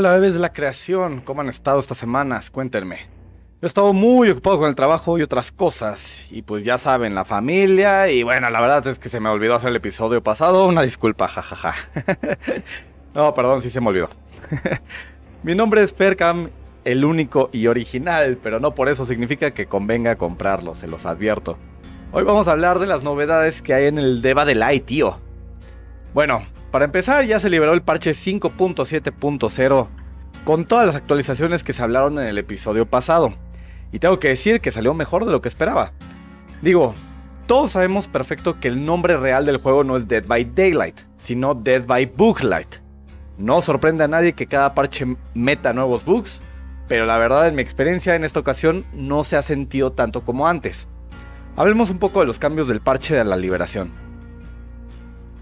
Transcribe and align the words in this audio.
Hola 0.00 0.14
bebés 0.14 0.32
de 0.32 0.40
la 0.40 0.54
creación, 0.54 1.20
¿cómo 1.20 1.42
han 1.42 1.50
estado 1.50 1.78
estas 1.78 1.98
semanas? 1.98 2.50
Cuéntenme. 2.50 2.96
Yo 2.96 3.58
he 3.60 3.66
estado 3.66 3.92
muy 3.92 4.30
ocupado 4.30 4.58
con 4.58 4.70
el 4.70 4.74
trabajo 4.74 5.18
y 5.18 5.22
otras 5.22 5.52
cosas. 5.52 6.26
Y 6.30 6.40
pues 6.40 6.64
ya 6.64 6.78
saben, 6.78 7.14
la 7.14 7.26
familia. 7.26 8.10
Y 8.10 8.22
bueno, 8.22 8.48
la 8.48 8.62
verdad 8.62 8.86
es 8.86 8.98
que 8.98 9.10
se 9.10 9.20
me 9.20 9.28
olvidó 9.28 9.56
hacer 9.56 9.68
el 9.68 9.76
episodio 9.76 10.22
pasado. 10.22 10.66
Una 10.66 10.80
disculpa, 10.80 11.28
jajaja. 11.28 11.74
no, 13.14 13.34
perdón, 13.34 13.60
sí 13.60 13.68
se 13.68 13.82
me 13.82 13.88
olvidó. 13.88 14.08
Mi 15.42 15.54
nombre 15.54 15.82
es 15.82 15.92
Percam, 15.92 16.48
el 16.86 17.04
único 17.04 17.50
y 17.52 17.66
original, 17.66 18.38
pero 18.42 18.58
no 18.58 18.74
por 18.74 18.88
eso 18.88 19.04
significa 19.04 19.50
que 19.50 19.66
convenga 19.66 20.16
comprarlo, 20.16 20.74
se 20.74 20.86
los 20.86 21.04
advierto. 21.04 21.58
Hoy 22.12 22.24
vamos 22.24 22.48
a 22.48 22.52
hablar 22.52 22.78
de 22.78 22.86
las 22.86 23.02
novedades 23.02 23.60
que 23.60 23.74
hay 23.74 23.88
en 23.88 23.98
el 23.98 24.22
Deva 24.22 24.46
del 24.46 24.62
AI, 24.62 24.80
tío. 24.80 25.20
Bueno, 26.14 26.42
para 26.70 26.84
empezar, 26.84 27.24
ya 27.24 27.40
se 27.40 27.50
liberó 27.50 27.72
el 27.72 27.82
parche 27.82 28.12
5.7.0 28.12 29.88
con 30.44 30.64
todas 30.64 30.86
las 30.86 30.96
actualizaciones 30.96 31.64
que 31.64 31.72
se 31.72 31.82
hablaron 31.82 32.18
en 32.18 32.26
el 32.26 32.38
episodio 32.38 32.86
pasado. 32.86 33.34
Y 33.92 33.98
tengo 33.98 34.18
que 34.18 34.28
decir 34.28 34.60
que 34.60 34.70
salió 34.70 34.94
mejor 34.94 35.24
de 35.24 35.32
lo 35.32 35.40
que 35.40 35.48
esperaba. 35.48 35.92
Digo, 36.62 36.94
todos 37.46 37.72
sabemos 37.72 38.06
perfecto 38.06 38.60
que 38.60 38.68
el 38.68 38.84
nombre 38.84 39.16
real 39.16 39.44
del 39.44 39.56
juego 39.56 39.82
no 39.82 39.96
es 39.96 40.06
Dead 40.06 40.24
by 40.26 40.52
Daylight, 40.54 41.00
sino 41.16 41.54
Dead 41.54 41.84
by 41.86 42.06
Booklight. 42.06 42.76
No 43.38 43.60
sorprende 43.62 44.04
a 44.04 44.08
nadie 44.08 44.34
que 44.34 44.46
cada 44.46 44.74
parche 44.74 45.16
meta 45.34 45.72
nuevos 45.72 46.04
bugs, 46.04 46.42
pero 46.86 47.06
la 47.06 47.18
verdad 47.18 47.48
en 47.48 47.56
mi 47.56 47.62
experiencia 47.62 48.14
en 48.14 48.24
esta 48.24 48.40
ocasión 48.40 48.84
no 48.92 49.24
se 49.24 49.36
ha 49.36 49.42
sentido 49.42 49.92
tanto 49.92 50.24
como 50.24 50.46
antes. 50.46 50.86
Hablemos 51.56 51.90
un 51.90 51.98
poco 51.98 52.20
de 52.20 52.26
los 52.26 52.38
cambios 52.38 52.68
del 52.68 52.80
parche 52.80 53.16
de 53.16 53.24
la 53.24 53.36
liberación. 53.36 54.09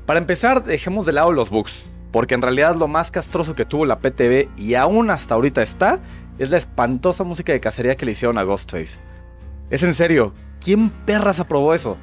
Para 0.08 0.20
empezar, 0.20 0.64
dejemos 0.64 1.04
de 1.04 1.12
lado 1.12 1.32
los 1.32 1.50
bugs, 1.50 1.84
porque 2.12 2.34
en 2.34 2.40
realidad 2.40 2.74
lo 2.76 2.88
más 2.88 3.10
castroso 3.10 3.54
que 3.54 3.66
tuvo 3.66 3.84
la 3.84 3.98
PTV 3.98 4.48
y 4.56 4.74
aún 4.74 5.10
hasta 5.10 5.34
ahorita 5.34 5.62
está, 5.62 6.00
es 6.38 6.48
la 6.48 6.56
espantosa 6.56 7.24
música 7.24 7.52
de 7.52 7.60
cacería 7.60 7.94
que 7.94 8.06
le 8.06 8.12
hicieron 8.12 8.38
a 8.38 8.42
Ghostface. 8.42 8.98
Es 9.68 9.82
en 9.82 9.92
serio, 9.92 10.32
¿quién 10.64 10.88
perras 10.88 11.40
aprobó 11.40 11.74
eso? 11.74 11.98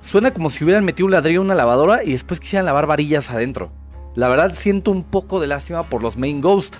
Suena 0.00 0.32
como 0.32 0.48
si 0.48 0.64
hubieran 0.64 0.86
metido 0.86 1.04
un 1.04 1.12
ladrillo 1.12 1.40
en 1.40 1.44
una 1.44 1.54
lavadora 1.54 2.02
y 2.02 2.12
después 2.12 2.40
quisieran 2.40 2.64
lavar 2.64 2.86
varillas 2.86 3.28
adentro. 3.30 3.70
La 4.14 4.30
verdad 4.30 4.54
siento 4.56 4.90
un 4.90 5.04
poco 5.04 5.38
de 5.38 5.48
lástima 5.48 5.82
por 5.82 6.02
los 6.02 6.16
main 6.16 6.40
Ghost, 6.40 6.76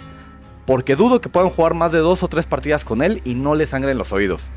porque 0.65 0.97
dudo 0.97 1.21
que 1.21 1.29
puedan 1.29 1.51
jugar 1.51 1.75
más 1.75 1.93
de 1.93 1.99
dos 1.99 2.23
o 2.23 2.29
tres 2.29 2.47
partidas 2.47 2.87
con 2.87 3.03
él 3.03 3.21
y 3.27 3.35
no 3.35 3.55
le 3.55 3.67
sangren 3.67 3.99
los 3.99 4.11
oídos. 4.15 4.49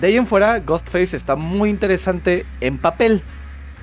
De 0.00 0.08
ahí 0.08 0.16
en 0.16 0.26
fuera, 0.26 0.58
Ghostface 0.58 1.16
está 1.16 1.36
muy 1.36 1.70
interesante 1.70 2.44
en 2.60 2.76
papel, 2.78 3.22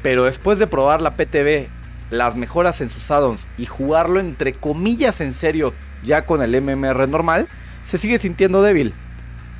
pero 0.01 0.23
después 0.23 0.59
de 0.59 0.67
probar 0.67 1.01
la 1.01 1.15
PTV, 1.15 1.69
las 2.09 2.35
mejoras 2.35 2.81
en 2.81 2.89
sus 2.89 3.09
addons 3.11 3.47
y 3.57 3.65
jugarlo 3.65 4.19
entre 4.19 4.53
comillas 4.53 5.21
en 5.21 5.33
serio 5.33 5.73
ya 6.03 6.25
con 6.25 6.41
el 6.41 6.59
MMR 6.61 7.07
normal, 7.07 7.47
se 7.83 7.97
sigue 7.97 8.17
sintiendo 8.17 8.61
débil. 8.61 8.93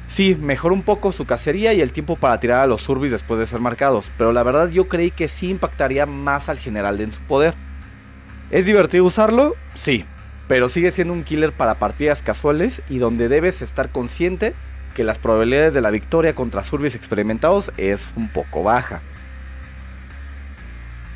Sí, 0.08 0.36
mejoró 0.40 0.74
un 0.74 0.84
poco 0.84 1.12
su 1.12 1.26
cacería 1.26 1.74
y 1.74 1.82
el 1.82 1.94
tiempo 1.94 2.18
para 2.18 2.40
tirar 2.40 2.60
a 2.60 2.68
los 2.68 2.82
Surbis 2.82 3.12
después 3.12 3.40
de 3.40 3.46
ser 3.46 3.62
marcados, 3.62 4.12
pero 4.18 4.34
la 4.34 4.44
verdad 4.44 4.70
yo 4.70 4.90
creí 4.90 5.12
que 5.12 5.28
sí 5.28 5.50
impactaría 5.50 6.06
más 6.06 6.50
al 6.50 6.58
general 6.58 7.00
en 7.00 7.12
su 7.12 7.22
poder. 7.22 7.56
¿Es 8.50 8.66
divertido 8.66 9.06
usarlo? 9.06 9.56
Sí, 9.74 10.06
pero 10.50 10.68
sigue 10.68 10.92
siendo 10.92 11.14
un 11.14 11.24
killer 11.24 11.54
para 11.54 11.80
partidas 11.80 12.22
casuales 12.22 12.84
y 12.90 12.98
donde 12.98 13.30
debes 13.30 13.62
estar 13.62 13.90
consciente 13.90 14.54
que 14.94 15.06
las 15.06 15.18
probabilidades 15.18 15.74
de 15.74 15.80
la 15.80 15.92
victoria 15.92 16.36
contra 16.36 16.64
Surbis 16.64 16.96
experimentados 16.96 17.72
es 17.78 18.12
un 18.18 18.28
poco 18.28 18.64
baja. 18.64 19.02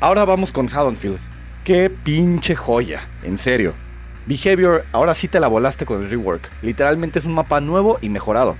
Ahora 0.06 0.24
vamos 0.24 0.52
con 0.52 0.68
Haddonfield. 0.68 1.18
Qué 1.64 1.90
pinche 1.90 2.54
joya, 2.54 3.08
en 3.24 3.38
serio. 3.38 3.74
Behavior, 4.26 4.84
ahora 4.92 5.14
sí 5.14 5.26
te 5.26 5.40
la 5.40 5.48
volaste 5.48 5.84
con 5.84 6.00
el 6.00 6.08
rework. 6.08 6.48
Literalmente 6.62 7.18
es 7.18 7.24
un 7.24 7.34
mapa 7.34 7.60
nuevo 7.60 7.98
y 8.00 8.08
mejorado. 8.08 8.56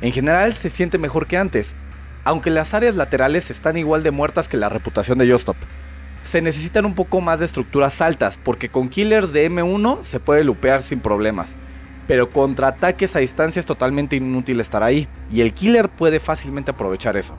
En 0.00 0.10
general 0.10 0.52
se 0.52 0.70
siente 0.70 0.98
mejor 0.98 1.28
que 1.28 1.36
antes, 1.36 1.76
aunque 2.24 2.50
las 2.50 2.74
áreas 2.74 2.96
laterales 2.96 3.52
están 3.52 3.76
igual 3.76 4.02
de 4.02 4.10
muertas 4.10 4.48
que 4.48 4.56
la 4.56 4.68
reputación 4.68 5.18
de 5.18 5.28
Yostop. 5.28 5.56
Se 6.22 6.42
necesitan 6.42 6.86
un 6.86 6.96
poco 6.96 7.20
más 7.20 7.38
de 7.38 7.46
estructuras 7.46 8.00
altas, 8.00 8.40
porque 8.42 8.68
con 8.68 8.88
killers 8.88 9.32
de 9.32 9.48
M1 9.48 10.02
se 10.02 10.18
puede 10.18 10.42
lupear 10.42 10.82
sin 10.82 10.98
problemas, 10.98 11.54
pero 12.08 12.32
contra 12.32 12.66
ataques 12.66 13.14
a 13.14 13.20
distancia 13.20 13.60
es 13.60 13.66
totalmente 13.66 14.16
inútil 14.16 14.58
estar 14.58 14.82
ahí, 14.82 15.06
y 15.30 15.40
el 15.40 15.54
killer 15.54 15.88
puede 15.88 16.18
fácilmente 16.18 16.72
aprovechar 16.72 17.16
eso. 17.16 17.38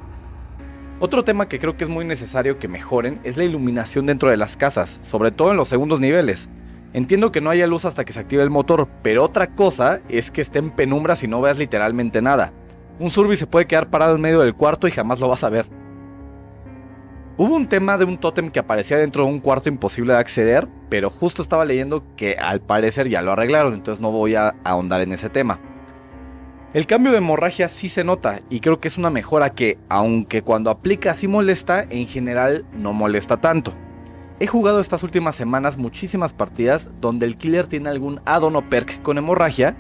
Otro 1.00 1.26
tema 1.26 1.50
que 1.50 1.60
creo 1.60 1.76
que 1.76 1.84
es 1.84 1.90
muy 1.90 2.06
necesario 2.06 2.58
que 2.58 2.70
mejoren 2.70 3.20
es 3.26 3.36
la 3.36 3.44
iluminación 3.44 4.06
dentro 4.06 4.30
de 4.30 4.38
las 4.38 4.56
casas, 4.56 5.00
sobre 5.02 5.32
todo 5.32 5.52
en 5.52 5.58
los 5.58 5.68
segundos 5.68 6.00
niveles. 6.00 6.48
Entiendo 6.94 7.34
que 7.34 7.42
no 7.42 7.50
haya 7.50 7.68
luz 7.68 7.84
hasta 7.84 8.06
que 8.06 8.14
se 8.14 8.22
active 8.22 8.42
el 8.42 8.50
motor, 8.50 8.88
pero 9.02 9.26
otra 9.26 9.48
cosa 9.48 10.00
es 10.08 10.32
que 10.32 10.40
esté 10.40 10.60
en 10.60 10.72
penumbra 10.72 11.18
si 11.18 11.28
no 11.28 11.42
veas 11.42 11.58
literalmente 11.58 12.22
nada. 12.22 12.54
Un 12.98 13.12
Surby 13.12 13.36
se 13.36 13.46
puede 13.46 13.68
quedar 13.68 13.90
parado 13.90 14.16
en 14.16 14.22
medio 14.22 14.40
del 14.40 14.56
cuarto 14.56 14.88
y 14.88 14.92
jamás 14.92 15.20
lo 15.20 15.28
vas 15.28 15.44
a 15.44 15.50
ver. 15.50 15.68
Hubo 17.38 17.54
un 17.54 17.68
tema 17.68 17.98
de 17.98 18.06
un 18.06 18.18
tótem 18.18 18.50
que 18.50 18.60
aparecía 18.60 18.96
dentro 18.96 19.26
de 19.26 19.32
un 19.32 19.42
cuarto 19.42 19.68
imposible 19.68 20.14
de 20.14 20.20
acceder, 20.20 20.70
pero 20.88 21.10
justo 21.10 21.42
estaba 21.42 21.66
leyendo 21.66 22.06
que 22.16 22.36
al 22.36 22.62
parecer 22.62 23.10
ya 23.10 23.22
lo 23.22 23.34
arreglaron, 23.34 23.74
entonces 23.74 24.02
no 24.02 24.12
voy 24.12 24.36
a 24.36 24.56
ahondar 24.64 25.02
en 25.02 25.12
ese 25.12 25.28
tema. 25.28 25.60
El 26.76 26.88
cambio 26.88 27.14
de 27.14 27.20
hemorragia 27.20 27.70
sí 27.70 27.88
se 27.88 28.04
nota 28.04 28.42
y 28.50 28.60
creo 28.60 28.82
que 28.82 28.90
es 28.90 28.98
una 28.98 29.10
mejora 29.10 29.52
que, 29.52 29.80
aunque 29.88 30.42
cuando 30.42 30.70
aplica 30.70 31.14
sí 31.14 31.26
molesta, 31.26 31.86
en 31.90 32.06
general 32.06 32.66
no 32.74 32.92
molesta 32.92 33.40
tanto. 33.40 33.74
He 34.42 34.48
jugado 34.48 34.82
estas 34.82 35.02
últimas 35.02 35.36
semanas 35.36 35.78
muchísimas 35.78 36.34
partidas 36.34 36.92
donde 37.00 37.28
el 37.28 37.38
killer 37.38 37.68
tiene 37.68 37.88
algún 37.88 38.20
addon 38.26 38.58
o 38.58 38.70
perk 38.70 39.02
con 39.04 39.18
hemorragia 39.18 39.78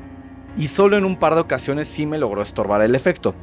y 0.56 0.67
solo 0.67 0.95
en 0.95 1.03
un 1.03 1.17
par 1.17 1.35
de 1.35 1.41
ocasiones 1.41 1.89
sí 1.89 2.06
me 2.06 2.17
logró 2.17 2.41
estorbar 2.41 2.81
el 2.81 2.95
efecto. 2.95 3.35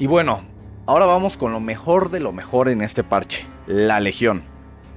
Y 0.00 0.08
bueno, 0.08 0.40
ahora 0.86 1.06
vamos 1.06 1.36
con 1.36 1.52
lo 1.52 1.60
mejor 1.60 2.10
de 2.10 2.18
lo 2.18 2.32
mejor 2.32 2.68
en 2.68 2.82
este 2.82 3.04
parche, 3.04 3.46
la 3.68 4.00
legión. 4.00 4.42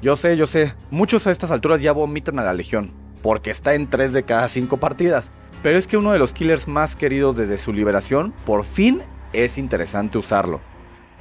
Yo 0.02 0.16
sé, 0.16 0.36
yo 0.38 0.48
sé, 0.48 0.74
muchos 0.90 1.28
a 1.28 1.32
estas 1.32 1.52
alturas 1.52 1.84
ya 1.84 1.92
vomitan 1.92 2.40
a 2.40 2.44
la 2.44 2.54
legión, 2.54 2.94
porque 3.22 3.52
está 3.52 3.76
en 3.76 3.92
3 3.92 4.12
de 4.12 4.24
cada 4.24 4.50
5 4.50 4.78
partidas, 4.78 5.32
pero 5.62 5.78
es 5.78 5.88
que 5.88 5.98
uno 5.98 6.12
de 6.12 6.20
los 6.20 6.34
killers 6.34 6.68
más 6.68 6.96
queridos 6.96 7.36
desde 7.36 7.58
su 7.58 7.74
liberación, 7.74 8.34
por 8.46 8.64
fin 8.64 9.02
es 9.34 9.58
interesante 9.58 10.18
usarlo. 10.18 10.62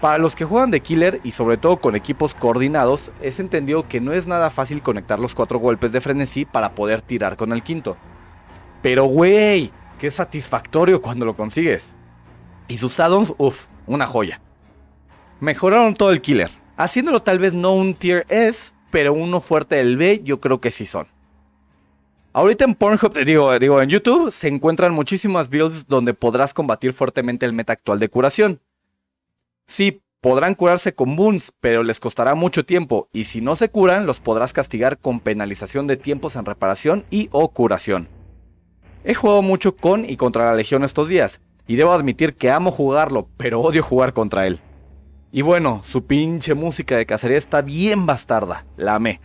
Para 0.01 0.19
los 0.19 0.37
que 0.37 0.45
juegan 0.45 0.71
de 0.71 0.81
killer 0.81 1.21
y 1.25 1.33
sobre 1.33 1.57
todo 1.57 1.79
con 1.79 1.97
equipos 1.97 2.35
coordinados, 2.35 3.11
es 3.21 3.41
entendido 3.41 3.89
que 3.89 4.01
no 4.01 4.13
es 4.13 4.29
nada 4.29 4.49
fácil 4.49 4.81
conectar 4.81 5.19
los 5.19 5.35
cuatro 5.35 5.59
golpes 5.59 5.91
de 5.91 6.01
frenesí 6.01 6.45
para 6.45 6.77
poder 6.77 7.03
tirar 7.03 7.37
con 7.37 7.53
el 7.53 7.65
quinto. 7.65 7.97
Pero 8.81 9.07
güey, 9.07 9.73
qué 9.99 10.11
satisfactorio 10.13 11.03
cuando 11.03 11.27
lo 11.27 11.35
consigues. 11.35 11.95
Y 12.69 12.79
sus 12.79 13.01
addons, 13.01 13.35
uff, 13.39 13.67
una 13.89 14.07
joya. 14.07 14.41
Mejoraron 15.41 15.95
todo 15.95 16.13
el 16.13 16.21
killer, 16.21 16.51
haciéndolo 16.77 17.21
tal 17.23 17.41
vez 17.41 17.55
no 17.55 17.73
un 17.73 17.95
tier 17.95 18.25
S, 18.29 18.73
pero 18.91 19.13
uno 19.13 19.41
fuerte 19.41 19.77
del 19.77 19.97
B 19.97 20.21
yo 20.23 20.41
creo 20.41 20.61
que 20.61 20.71
sí 20.71 20.87
son. 20.87 21.09
Ahorita 22.39 22.65
en 22.65 22.77
Pornhub, 22.77 23.13
digo, 23.25 23.59
digo, 23.59 23.83
en 23.83 23.89
YouTube 23.89 24.31
se 24.31 24.47
encuentran 24.47 24.95
muchísimas 24.95 25.51
builds 25.51 25.89
donde 25.89 26.15
podrás 26.15 26.55
combatir 26.55 26.93
fuertemente 26.93 27.45
el 27.45 27.53
meta 27.53 27.73
actual 27.73 27.99
de 27.99 28.09
curación. 28.09 28.61
Sí, 29.67 30.03
podrán 30.21 30.55
curarse 30.55 30.95
con 30.95 31.17
boons, 31.17 31.53
pero 31.59 31.83
les 31.83 31.99
costará 31.99 32.37
mucho 32.37 32.65
tiempo, 32.65 33.09
y 33.13 33.25
si 33.25 33.41
no 33.41 33.57
se 33.57 33.71
curan, 33.71 34.07
los 34.07 34.21
podrás 34.21 34.53
castigar 34.53 34.99
con 34.99 35.19
penalización 35.19 35.89
de 35.89 35.97
tiempos 35.97 36.37
en 36.37 36.45
reparación 36.45 37.05
y 37.11 37.29
o 37.33 37.49
curación. 37.53 38.09
He 39.03 39.15
jugado 39.15 39.43
mucho 39.43 39.75
con 39.75 40.09
y 40.09 40.17
contra 40.17 40.45
la 40.45 40.55
Legión 40.55 40.85
estos 40.85 41.09
días, 41.09 41.41
y 41.67 41.75
debo 41.75 41.93
admitir 41.93 42.37
que 42.37 42.53
amo 42.53 42.71
jugarlo, 42.71 43.29
pero 43.37 43.61
odio 43.61 43.83
jugar 43.83 44.13
contra 44.13 44.47
él. 44.47 44.61
Y 45.33 45.43
bueno, 45.43 45.81
su 45.83 46.07
pinche 46.07 46.55
música 46.55 46.97
de 46.97 47.05
cacería 47.05 47.37
está 47.37 47.63
bien 47.63 48.07
bastarda, 48.07 48.65
la 48.77 48.95
amé. 48.95 49.21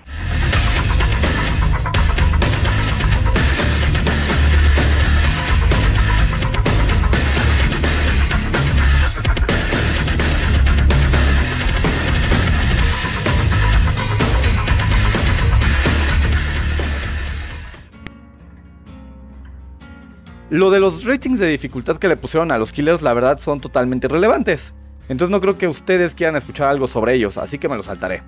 Lo 20.53 20.69
de 20.69 20.79
los 20.79 21.05
ratings 21.05 21.39
de 21.39 21.47
dificultad 21.47 21.97
que 21.97 22.07
le 22.07 22.15
pusieron 22.15 22.51
a 22.51 22.59
los 22.59 22.71
killers, 22.71 23.01
la 23.01 23.15
verdad, 23.15 23.39
son 23.39 23.59
totalmente 23.59 24.05
irrelevantes. 24.05 24.75
Entonces 25.09 25.31
no 25.31 25.41
creo 25.41 25.57
que 25.57 25.67
ustedes 25.67 26.13
quieran 26.13 26.35
escuchar 26.35 26.67
algo 26.67 26.87
sobre 26.87 27.15
ellos, 27.15 27.39
así 27.39 27.57
que 27.57 27.67
me 27.67 27.75
los 27.75 27.87
saltaré. 27.87 28.21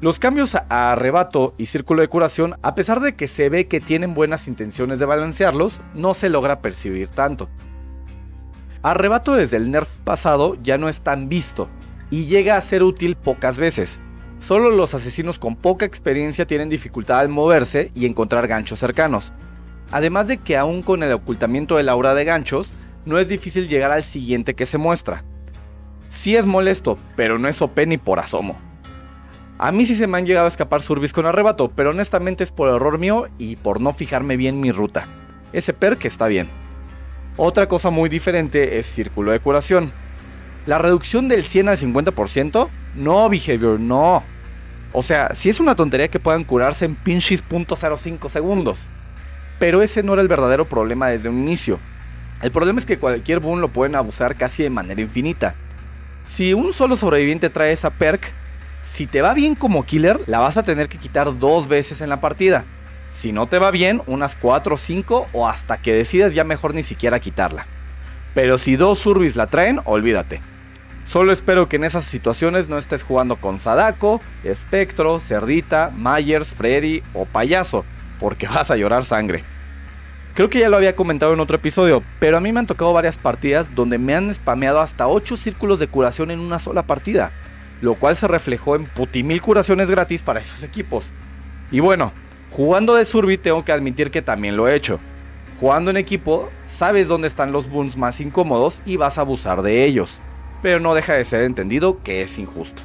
Los 0.00 0.18
cambios 0.18 0.56
a 0.56 0.90
arrebato 0.90 1.54
y 1.56 1.66
círculo 1.66 2.02
de 2.02 2.08
curación, 2.08 2.56
a 2.62 2.74
pesar 2.74 2.98
de 2.98 3.14
que 3.14 3.28
se 3.28 3.48
ve 3.48 3.68
que 3.68 3.80
tienen 3.80 4.12
buenas 4.12 4.48
intenciones 4.48 4.98
de 4.98 5.06
balancearlos, 5.06 5.80
no 5.94 6.14
se 6.14 6.30
logra 6.30 6.62
percibir 6.62 7.06
tanto. 7.06 7.48
Arrebato 8.82 9.36
desde 9.36 9.56
el 9.56 9.70
nerf 9.70 9.98
pasado 9.98 10.56
ya 10.64 10.78
no 10.78 10.88
es 10.88 11.00
tan 11.02 11.28
visto 11.28 11.70
y 12.10 12.24
llega 12.24 12.56
a 12.56 12.60
ser 12.60 12.82
útil 12.82 13.14
pocas 13.14 13.56
veces. 13.56 14.00
Solo 14.40 14.70
los 14.70 14.94
asesinos 14.94 15.38
con 15.38 15.54
poca 15.54 15.84
experiencia 15.84 16.44
tienen 16.44 16.68
dificultad 16.68 17.20
al 17.20 17.28
moverse 17.28 17.92
y 17.94 18.06
encontrar 18.06 18.48
ganchos 18.48 18.80
cercanos. 18.80 19.32
Además 19.90 20.28
de 20.28 20.38
que 20.38 20.56
aún 20.56 20.82
con 20.82 21.02
el 21.02 21.12
ocultamiento 21.12 21.76
de 21.76 21.82
la 21.82 21.92
aura 21.92 22.14
de 22.14 22.24
ganchos, 22.24 22.72
no 23.04 23.18
es 23.18 23.28
difícil 23.28 23.68
llegar 23.68 23.90
al 23.90 24.04
siguiente 24.04 24.54
que 24.54 24.66
se 24.66 24.78
muestra. 24.78 25.24
Sí 26.08 26.36
es 26.36 26.46
molesto, 26.46 26.98
pero 27.16 27.38
no 27.38 27.48
es 27.48 27.62
OP 27.62 27.78
ni 27.86 27.98
por 27.98 28.18
asomo. 28.18 28.58
A 29.58 29.72
mí 29.72 29.84
sí 29.84 29.94
se 29.94 30.06
me 30.06 30.18
han 30.18 30.26
llegado 30.26 30.46
a 30.46 30.48
escapar 30.48 30.80
Surbis 30.80 31.12
con 31.12 31.26
arrebato, 31.26 31.70
pero 31.70 31.90
honestamente 31.90 32.44
es 32.44 32.52
por 32.52 32.68
error 32.74 32.98
mío 32.98 33.28
y 33.38 33.56
por 33.56 33.80
no 33.80 33.92
fijarme 33.92 34.36
bien 34.36 34.58
mi 34.60 34.72
ruta. 34.72 35.06
Ese 35.52 35.74
perk 35.74 36.04
está 36.04 36.28
bien. 36.28 36.48
Otra 37.36 37.68
cosa 37.68 37.90
muy 37.90 38.08
diferente 38.08 38.78
es 38.78 38.86
Círculo 38.86 39.32
de 39.32 39.40
Curación. 39.40 39.92
La 40.66 40.78
reducción 40.78 41.28
del 41.28 41.44
100 41.44 41.68
al 41.68 41.78
50%, 41.78 42.68
no 42.94 43.28
Behavior, 43.28 43.80
no. 43.80 44.24
O 44.92 45.02
sea, 45.02 45.34
si 45.34 45.48
es 45.48 45.60
una 45.60 45.76
tontería 45.76 46.08
que 46.08 46.20
puedan 46.20 46.44
curarse 46.44 46.84
en 46.84 46.96
pinches 46.96 47.44
.05 47.46 48.28
segundos. 48.28 48.90
Pero 49.60 49.82
ese 49.82 50.02
no 50.02 50.14
era 50.14 50.22
el 50.22 50.28
verdadero 50.28 50.68
problema 50.68 51.06
desde 51.06 51.28
un 51.28 51.38
inicio. 51.38 51.78
El 52.42 52.50
problema 52.50 52.80
es 52.80 52.86
que 52.86 52.98
cualquier 52.98 53.38
boon 53.38 53.60
lo 53.60 53.72
pueden 53.72 53.94
abusar 53.94 54.36
casi 54.36 54.64
de 54.64 54.70
manera 54.70 55.00
infinita. 55.00 55.54
Si 56.24 56.54
un 56.54 56.72
solo 56.72 56.96
sobreviviente 56.96 57.50
trae 57.50 57.70
esa 57.70 57.90
perk, 57.90 58.32
si 58.82 59.06
te 59.06 59.20
va 59.20 59.34
bien 59.34 59.54
como 59.54 59.84
killer, 59.84 60.18
la 60.26 60.38
vas 60.38 60.56
a 60.56 60.62
tener 60.62 60.88
que 60.88 60.98
quitar 60.98 61.38
dos 61.38 61.68
veces 61.68 62.00
en 62.00 62.08
la 62.08 62.20
partida. 62.20 62.64
Si 63.10 63.32
no 63.32 63.48
te 63.48 63.58
va 63.58 63.70
bien, 63.70 64.02
unas 64.06 64.34
4 64.34 64.74
o 64.74 64.78
5 64.78 65.28
o 65.32 65.46
hasta 65.46 65.76
que 65.76 65.92
decidas 65.92 66.32
ya 66.34 66.44
mejor 66.44 66.74
ni 66.74 66.82
siquiera 66.82 67.20
quitarla. 67.20 67.66
Pero 68.34 68.56
si 68.56 68.76
dos 68.76 69.00
Surbis 69.00 69.36
la 69.36 69.48
traen, 69.48 69.80
olvídate. 69.84 70.40
Solo 71.04 71.32
espero 71.32 71.68
que 71.68 71.76
en 71.76 71.84
esas 71.84 72.04
situaciones 72.04 72.68
no 72.68 72.78
estés 72.78 73.02
jugando 73.02 73.36
con 73.36 73.58
Sadako, 73.58 74.22
Espectro, 74.44 75.18
Cerdita, 75.18 75.92
Myers, 75.94 76.54
Freddy 76.54 77.02
o 77.12 77.26
Payaso, 77.26 77.84
porque 78.20 78.46
vas 78.46 78.70
a 78.70 78.76
llorar 78.76 79.02
sangre. 79.04 79.44
Creo 80.34 80.48
que 80.48 80.60
ya 80.60 80.68
lo 80.68 80.76
había 80.76 80.94
comentado 80.94 81.32
en 81.32 81.40
otro 81.40 81.56
episodio, 81.56 82.04
pero 82.20 82.36
a 82.36 82.40
mí 82.40 82.52
me 82.52 82.60
han 82.60 82.66
tocado 82.68 82.92
varias 82.92 83.18
partidas 83.18 83.74
donde 83.74 83.98
me 83.98 84.14
han 84.14 84.32
spameado 84.32 84.78
hasta 84.78 85.08
8 85.08 85.36
círculos 85.36 85.80
de 85.80 85.88
curación 85.88 86.30
en 86.30 86.38
una 86.38 86.60
sola 86.60 86.86
partida, 86.86 87.32
lo 87.80 87.96
cual 87.96 88.14
se 88.14 88.28
reflejó 88.28 88.76
en 88.76 88.84
putimil 88.84 89.42
curaciones 89.42 89.90
gratis 89.90 90.22
para 90.22 90.38
esos 90.38 90.62
equipos. 90.62 91.12
Y 91.72 91.80
bueno, 91.80 92.12
Jugando 92.50 92.96
de 92.96 93.04
Surby 93.04 93.38
tengo 93.38 93.64
que 93.64 93.70
admitir 93.70 94.10
que 94.10 94.22
también 94.22 94.56
lo 94.56 94.66
he 94.66 94.74
hecho. 94.74 94.98
Jugando 95.60 95.90
en 95.90 95.96
equipo, 95.96 96.50
sabes 96.64 97.06
dónde 97.06 97.28
están 97.28 97.52
los 97.52 97.68
boons 97.68 97.96
más 97.96 98.20
incómodos 98.20 98.82
y 98.84 98.96
vas 98.96 99.18
a 99.18 99.20
abusar 99.20 99.62
de 99.62 99.84
ellos, 99.84 100.20
pero 100.60 100.80
no 100.80 100.94
deja 100.94 101.14
de 101.14 101.24
ser 101.24 101.44
entendido 101.44 102.02
que 102.02 102.22
es 102.22 102.38
injusto. 102.38 102.82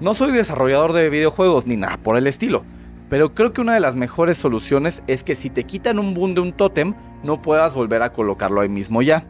No 0.00 0.12
soy 0.12 0.32
desarrollador 0.32 0.92
de 0.92 1.08
videojuegos 1.08 1.66
ni 1.66 1.76
nada 1.76 1.96
por 1.96 2.18
el 2.18 2.26
estilo, 2.26 2.66
pero 3.08 3.34
creo 3.34 3.52
que 3.52 3.60
una 3.60 3.74
de 3.74 3.80
las 3.80 3.96
mejores 3.96 4.38
soluciones 4.38 5.02
es 5.06 5.24
que 5.24 5.34
si 5.34 5.50
te 5.50 5.64
quitan 5.64 5.98
un 5.98 6.14
boon 6.14 6.34
de 6.34 6.40
un 6.40 6.52
tótem, 6.52 6.94
no 7.22 7.42
puedas 7.42 7.74
volver 7.74 8.02
a 8.02 8.12
colocarlo 8.12 8.60
ahí 8.60 8.68
mismo 8.68 9.02
ya 9.02 9.26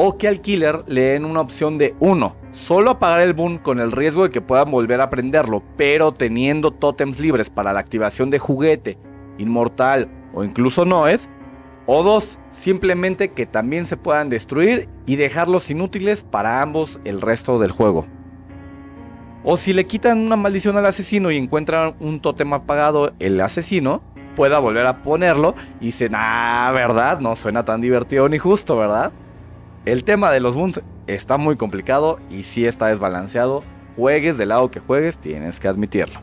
o 0.00 0.16
que 0.16 0.28
al 0.28 0.40
killer 0.40 0.84
le 0.86 1.00
den 1.00 1.24
una 1.24 1.40
opción 1.40 1.76
de 1.76 1.96
1. 1.98 2.36
Solo 2.52 2.92
apagar 2.92 3.18
el 3.18 3.32
boom 3.32 3.58
con 3.58 3.80
el 3.80 3.90
riesgo 3.90 4.22
de 4.22 4.30
que 4.30 4.40
puedan 4.40 4.70
volver 4.70 5.00
a 5.00 5.10
prenderlo, 5.10 5.64
pero 5.76 6.12
teniendo 6.12 6.70
tótems 6.70 7.18
libres 7.18 7.50
para 7.50 7.72
la 7.72 7.80
activación 7.80 8.30
de 8.30 8.38
juguete, 8.38 8.96
inmortal 9.38 10.08
o 10.32 10.44
incluso 10.44 10.84
noes. 10.84 11.28
O 11.86 12.04
2. 12.04 12.38
Simplemente 12.52 13.30
que 13.32 13.46
también 13.46 13.86
se 13.86 13.96
puedan 13.96 14.28
destruir 14.28 14.88
y 15.04 15.16
dejarlos 15.16 15.68
inútiles 15.68 16.22
para 16.22 16.62
ambos 16.62 17.00
el 17.04 17.20
resto 17.20 17.58
del 17.58 17.72
juego. 17.72 18.06
O 19.50 19.56
si 19.56 19.72
le 19.72 19.86
quitan 19.86 20.18
una 20.18 20.36
maldición 20.36 20.76
al 20.76 20.84
asesino 20.84 21.30
y 21.30 21.38
encuentran 21.38 21.94
un 22.00 22.20
tótem 22.20 22.52
apagado 22.52 23.14
el 23.18 23.40
asesino, 23.40 24.02
pueda 24.36 24.58
volver 24.58 24.84
a 24.84 25.00
ponerlo 25.00 25.54
y 25.80 25.86
dicen, 25.86 26.12
ah, 26.14 26.70
¿verdad? 26.74 27.20
No 27.20 27.34
suena 27.34 27.64
tan 27.64 27.80
divertido 27.80 28.28
ni 28.28 28.36
justo, 28.36 28.76
¿verdad? 28.76 29.10
El 29.86 30.04
tema 30.04 30.30
de 30.30 30.40
los 30.40 30.54
boons 30.54 30.82
está 31.06 31.38
muy 31.38 31.56
complicado 31.56 32.18
y 32.28 32.42
si 32.42 32.66
está 32.66 32.88
desbalanceado. 32.88 33.64
Juegues 33.96 34.36
del 34.36 34.50
lado 34.50 34.70
que 34.70 34.80
juegues, 34.80 35.16
tienes 35.16 35.60
que 35.60 35.68
admitirlo. 35.68 36.20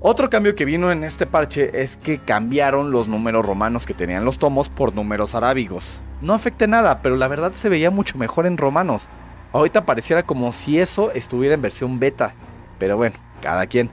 Otro 0.00 0.30
cambio 0.30 0.54
que 0.54 0.64
vino 0.64 0.90
en 0.90 1.04
este 1.04 1.26
parche 1.26 1.82
es 1.82 1.98
que 1.98 2.16
cambiaron 2.16 2.90
los 2.90 3.06
números 3.06 3.44
romanos 3.44 3.84
que 3.84 3.92
tenían 3.92 4.24
los 4.24 4.38
tomos 4.38 4.70
por 4.70 4.94
números 4.94 5.34
arábigos. 5.34 6.00
No 6.22 6.32
afecta 6.32 6.66
nada, 6.66 7.02
pero 7.02 7.16
la 7.16 7.28
verdad 7.28 7.52
se 7.52 7.68
veía 7.68 7.90
mucho 7.90 8.16
mejor 8.16 8.46
en 8.46 8.56
romanos. 8.56 9.10
Ahorita 9.52 9.86
pareciera 9.86 10.24
como 10.24 10.52
si 10.52 10.78
eso 10.78 11.10
estuviera 11.12 11.54
en 11.54 11.62
versión 11.62 11.98
beta. 11.98 12.34
Pero 12.78 12.96
bueno, 12.96 13.16
cada 13.40 13.66
quien. 13.66 13.90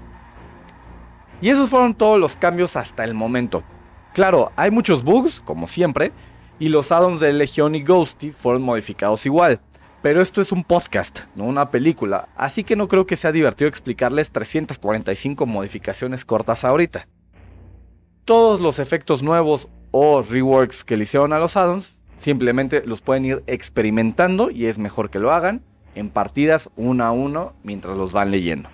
Y 1.41 1.49
esos 1.49 1.69
fueron 1.69 1.93
todos 1.93 2.19
los 2.19 2.35
cambios 2.35 2.75
hasta 2.75 3.03
el 3.03 3.13
momento. 3.13 3.63
Claro, 4.13 4.51
hay 4.55 4.71
muchos 4.71 5.03
bugs, 5.03 5.41
como 5.41 5.67
siempre, 5.67 6.11
y 6.59 6.69
los 6.69 6.91
addons 6.91 7.19
de 7.19 7.33
Legion 7.33 7.75
y 7.75 7.83
Ghosty 7.83 8.31
fueron 8.31 8.61
modificados 8.61 9.25
igual. 9.25 9.59
Pero 10.01 10.21
esto 10.21 10.39
es 10.39 10.51
un 10.51 10.63
podcast, 10.63 11.21
no 11.35 11.45
una 11.45 11.71
película, 11.71 12.29
así 12.35 12.63
que 12.63 12.75
no 12.75 12.87
creo 12.87 13.07
que 13.07 13.15
sea 13.15 13.31
divertido 13.31 13.67
explicarles 13.67 14.31
345 14.31 15.45
modificaciones 15.47 16.25
cortas 16.25 16.63
ahorita. 16.63 17.07
Todos 18.23 18.61
los 18.61 18.79
efectos 18.79 19.23
nuevos 19.23 19.67
o 19.91 20.21
reworks 20.21 20.83
que 20.83 20.95
le 20.95 21.03
hicieron 21.03 21.33
a 21.33 21.39
los 21.39 21.57
addons 21.57 21.99
simplemente 22.17 22.83
los 22.85 23.01
pueden 23.01 23.25
ir 23.25 23.43
experimentando 23.47 24.49
y 24.51 24.65
es 24.65 24.77
mejor 24.77 25.09
que 25.09 25.19
lo 25.19 25.31
hagan 25.31 25.61
en 25.95 26.09
partidas 26.09 26.69
uno 26.75 27.03
a 27.03 27.11
uno 27.11 27.53
mientras 27.63 27.97
los 27.97 28.13
van 28.13 28.31
leyendo. 28.31 28.69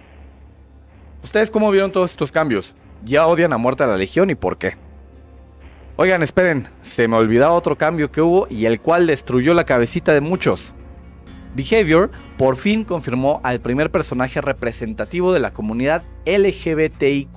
¿Ustedes 1.24 1.52
cómo 1.52 1.70
vieron 1.72 1.92
todos 1.92 2.12
estos 2.12 2.32
cambios? 2.32 2.76
¿Ya 3.06 3.28
odian 3.28 3.54
a 3.54 3.58
muerte 3.58 3.84
a 3.84 3.88
la 3.88 3.98
Legión 3.98 4.30
y 4.30 4.36
por 4.36 4.58
qué? 4.58 4.76
Oigan, 5.98 6.24
esperen, 6.24 6.68
se 6.82 7.08
me 7.08 7.18
olvidaba 7.18 7.54
otro 7.54 7.78
cambio 7.78 8.12
que 8.12 8.22
hubo 8.22 8.48
y 8.50 8.66
el 8.66 8.80
cual 8.80 9.06
destruyó 9.06 9.54
la 9.54 9.66
cabecita 9.66 10.14
de 10.14 10.22
muchos. 10.22 10.74
Behavior 11.56 12.10
por 12.38 12.56
fin 12.56 12.84
confirmó 12.84 13.40
al 13.44 13.60
primer 13.60 13.92
personaje 13.92 14.42
representativo 14.42 15.34
de 15.34 15.42
la 15.42 15.54
comunidad 15.54 16.04
LGBTIQ. 16.26 17.30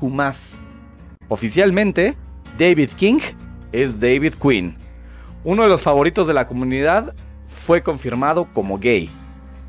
Oficialmente, 1.29 2.17
David 2.59 2.91
King 2.97 3.19
es 3.73 3.99
David 4.01 4.35
Quinn. 4.35 4.77
Uno 5.45 5.63
de 5.63 5.69
los 5.69 5.83
favoritos 5.83 6.27
de 6.27 6.33
la 6.33 6.47
comunidad 6.47 7.15
fue 7.47 7.83
confirmado 7.83 8.49
como 8.55 8.79
gay. 8.79 9.11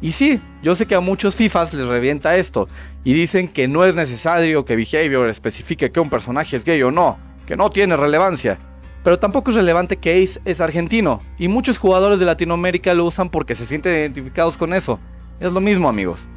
Y 0.01 0.13
sí, 0.13 0.41
yo 0.61 0.73
sé 0.73 0.85
que 0.85 0.95
a 0.95 1.01
muchos 1.01 1.35
FIFAs 1.35 1.73
les 1.73 1.87
revienta 1.87 2.37
esto 2.37 2.69
y 3.03 3.13
dicen 3.13 3.49
que 3.49 3.67
no 3.67 3.83
es 3.83 3.93
necesario 3.93 4.63
que 4.63 4.77
Behavior 4.77 5.29
especifique 5.29 5.91
que 5.91 5.99
un 5.99 6.09
personaje 6.09 6.55
es 6.55 6.63
gay 6.63 6.81
o 6.81 6.91
no, 6.91 7.19
que 7.45 7.57
no 7.57 7.69
tiene 7.71 7.97
relevancia. 7.97 8.57
Pero 9.03 9.19
tampoco 9.19 9.51
es 9.51 9.57
relevante 9.57 9.97
que 9.97 10.23
Ace 10.23 10.39
es 10.45 10.61
argentino, 10.61 11.21
y 11.37 11.47
muchos 11.47 11.77
jugadores 11.77 12.19
de 12.19 12.25
Latinoamérica 12.25 12.93
lo 12.93 13.05
usan 13.05 13.29
porque 13.29 13.53
se 13.53 13.65
sienten 13.65 13.95
identificados 13.95 14.57
con 14.57 14.73
eso. 14.73 14.99
Es 15.39 15.51
lo 15.51 15.61
mismo 15.61 15.89
amigos. 15.89 16.27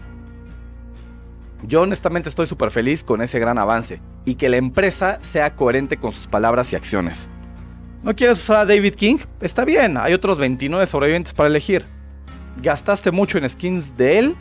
Yo 1.62 1.82
honestamente 1.82 2.28
estoy 2.28 2.46
súper 2.46 2.70
feliz 2.70 3.04
con 3.04 3.22
ese 3.22 3.38
gran 3.38 3.58
avance, 3.58 4.02
y 4.24 4.34
que 4.34 4.48
la 4.48 4.58
empresa 4.58 5.18
sea 5.22 5.56
coherente 5.56 5.96
con 5.96 6.12
sus 6.12 6.26
palabras 6.26 6.72
y 6.72 6.76
acciones. 6.76 7.28
¿No 8.02 8.14
quieres 8.14 8.38
usar 8.38 8.58
a 8.58 8.64
David 8.64 8.94
King? 8.94 9.16
Está 9.40 9.64
bien, 9.64 9.96
hay 9.96 10.14
otros 10.14 10.38
29 10.38 10.86
sobrevivientes 10.86 11.34
para 11.34 11.48
elegir. 11.48 11.84
¿Gastaste 12.62 13.10
mucho 13.10 13.38
en 13.38 13.48
skins 13.48 13.96
de 13.96 14.20
él? 14.20 14.36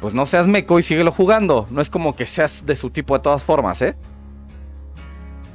Pues 0.00 0.14
no 0.14 0.26
seas 0.26 0.46
meco 0.46 0.78
y 0.78 0.84
síguelo 0.84 1.10
jugando. 1.10 1.66
No 1.70 1.80
es 1.80 1.90
como 1.90 2.14
que 2.14 2.26
seas 2.26 2.64
de 2.64 2.76
su 2.76 2.90
tipo 2.90 3.14
de 3.14 3.22
todas 3.22 3.44
formas, 3.44 3.82
¿eh? 3.82 3.96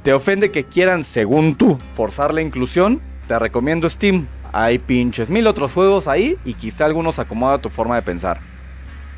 ¿Te 0.02 0.12
ofende 0.12 0.50
que 0.50 0.64
quieran, 0.64 1.02
según 1.02 1.56
tú, 1.56 1.78
forzar 1.92 2.34
la 2.34 2.42
inclusión? 2.42 3.00
Te 3.26 3.38
recomiendo 3.38 3.88
Steam. 3.88 4.28
Hay 4.52 4.78
pinches 4.78 5.30
mil 5.30 5.46
otros 5.46 5.72
juegos 5.72 6.08
ahí 6.08 6.36
y 6.44 6.54
quizá 6.54 6.84
algunos 6.84 7.18
acomoda 7.18 7.58
tu 7.58 7.70
forma 7.70 7.96
de 7.96 8.02
pensar. 8.02 8.40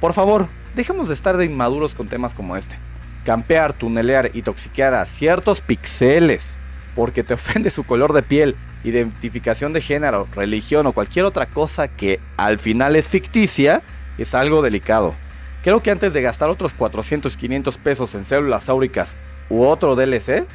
Por 0.00 0.12
favor, 0.12 0.49
dejemos 0.76 1.09
de 1.09 1.14
estar 1.14 1.37
de 1.37 1.45
inmaduros 1.45 1.95
con 1.95 2.09
temas 2.09 2.35
como 2.35 2.57
este. 2.57 2.78
Campear, 3.25 3.73
tunelear 3.73 4.30
y 4.33 4.42
toxiquear 4.42 4.95
a 4.95 5.04
ciertos 5.04 5.61
pixeles 5.61 6.57
porque 6.99 7.23
te 7.23 7.35
ofende 7.35 7.71
su 7.71 7.85
color 7.85 8.12
de 8.12 8.25
piel, 8.25 8.57
identificación 8.83 9.73
de 9.73 9.81
género, 9.81 10.26
religión 10.35 10.85
o 10.88 10.93
cualquier 10.93 11.26
otra 11.26 11.47
cosa 11.47 11.87
que 11.87 12.19
al 12.37 12.59
final 12.59 12.97
es 12.97 13.09
ficticia, 13.09 13.83
es 14.19 14.35
algo 14.35 14.62
delicado. 14.62 15.14
Creo 15.62 15.81
que 15.81 15.93
antes 15.93 16.12
de 16.12 16.23
gastar 16.23 16.50
otros 16.50 16.75
400 16.75 17.37
500 17.37 17.78
pesos 17.78 18.17
en 18.17 18.25
células 18.25 18.69
áuricas 18.69 19.17
u 19.49 19.62
otro 19.62 19.95
DLC, 19.95 20.49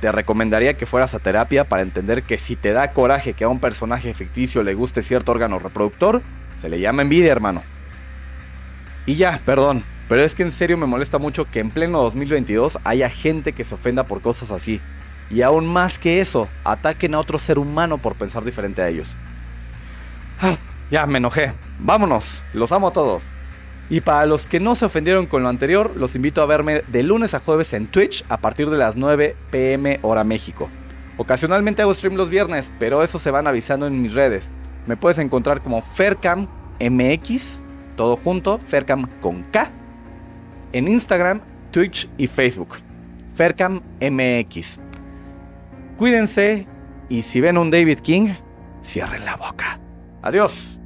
te 0.00 0.12
recomendaría 0.12 0.76
que 0.76 0.86
fueras 0.86 1.16
a 1.16 1.18
terapia 1.18 1.68
para 1.68 1.82
entender 1.82 2.22
que 2.22 2.38
si 2.38 2.54
te 2.54 2.72
da 2.72 2.92
coraje 2.92 3.32
que 3.32 3.42
a 3.42 3.48
un 3.48 3.58
personaje 3.58 4.14
ficticio 4.14 4.62
le 4.62 4.74
guste 4.74 5.02
cierto 5.02 5.32
órgano 5.32 5.58
reproductor, 5.58 6.22
se 6.56 6.68
le 6.68 6.78
llama 6.78 7.02
envidia, 7.02 7.32
hermano. 7.32 7.64
Y 9.06 9.16
ya, 9.16 9.40
perdón, 9.44 9.84
pero 10.08 10.22
es 10.22 10.36
que 10.36 10.44
en 10.44 10.52
serio 10.52 10.76
me 10.76 10.86
molesta 10.86 11.18
mucho 11.18 11.46
que 11.46 11.58
en 11.58 11.72
pleno 11.72 12.00
2022 12.02 12.78
haya 12.84 13.08
gente 13.08 13.54
que 13.54 13.64
se 13.64 13.74
ofenda 13.74 14.04
por 14.04 14.22
cosas 14.22 14.52
así. 14.52 14.80
Y 15.30 15.42
aún 15.42 15.66
más 15.66 15.98
que 15.98 16.20
eso, 16.20 16.48
ataquen 16.64 17.14
a 17.14 17.20
otro 17.20 17.38
ser 17.38 17.58
humano 17.58 17.98
por 17.98 18.16
pensar 18.16 18.44
diferente 18.44 18.82
a 18.82 18.88
ellos. 18.88 19.16
Ah, 20.40 20.56
ya, 20.90 21.06
me 21.06 21.18
enojé. 21.18 21.52
Vámonos, 21.78 22.44
los 22.52 22.72
amo 22.72 22.88
a 22.88 22.92
todos. 22.92 23.30
Y 23.88 24.00
para 24.00 24.26
los 24.26 24.46
que 24.46 24.60
no 24.60 24.74
se 24.74 24.86
ofendieron 24.86 25.26
con 25.26 25.42
lo 25.42 25.48
anterior, 25.48 25.92
los 25.96 26.14
invito 26.14 26.42
a 26.42 26.46
verme 26.46 26.82
de 26.88 27.02
lunes 27.02 27.34
a 27.34 27.40
jueves 27.40 27.72
en 27.74 27.86
Twitch 27.86 28.24
a 28.28 28.38
partir 28.38 28.70
de 28.70 28.78
las 28.78 28.96
9 28.96 29.36
pm 29.50 29.98
hora 30.02 30.24
México. 30.24 30.70
Ocasionalmente 31.16 31.82
hago 31.82 31.94
stream 31.94 32.16
los 32.16 32.30
viernes, 32.30 32.72
pero 32.78 33.02
eso 33.02 33.18
se 33.18 33.30
van 33.30 33.46
avisando 33.46 33.86
en 33.86 34.00
mis 34.00 34.14
redes. 34.14 34.52
Me 34.86 34.96
puedes 34.96 35.18
encontrar 35.18 35.62
como 35.62 35.82
Fercam 35.82 36.48
MX, 36.80 37.60
todo 37.96 38.16
junto, 38.16 38.58
Fercam 38.58 39.06
con 39.20 39.42
K, 39.44 39.70
en 40.72 40.88
Instagram, 40.88 41.40
Twitch 41.72 42.08
y 42.16 42.26
Facebook. 42.26 42.76
Fercam 43.34 43.80
MX. 44.00 44.89
Cuídense 46.00 46.66
y 47.10 47.20
si 47.20 47.42
ven 47.42 47.58
un 47.58 47.70
David 47.70 47.98
King, 47.98 48.30
cierren 48.82 49.26
la 49.26 49.36
boca. 49.36 49.78
Adiós. 50.22 50.79